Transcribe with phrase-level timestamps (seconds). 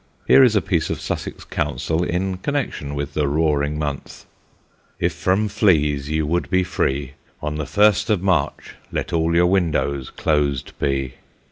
[0.25, 4.25] Here is a piece of Sussex counsel in connection with the roaring month:
[4.99, 9.45] If from fleas you would be free, On the first of March let all your
[9.45, 11.13] windows closed be.